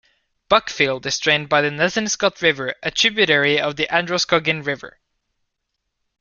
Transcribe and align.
Buckfield 0.49 1.05
is 1.05 1.19
drained 1.19 1.47
by 1.47 1.61
the 1.61 1.69
Nezinscot 1.69 2.41
River, 2.41 2.73
a 2.81 2.89
tributary 2.89 3.59
of 3.59 3.75
the 3.75 3.87
Androscoggin 3.93 4.63
River. 4.63 4.99